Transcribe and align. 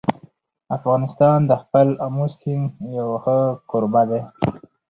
افغانستان 0.77 1.37
د 1.49 1.51
خپل 1.63 1.87
آمو 2.05 2.25
سیند 2.37 2.67
یو 2.97 3.09
ښه 3.23 3.37
کوربه 3.69 4.03
دی. 4.09 4.21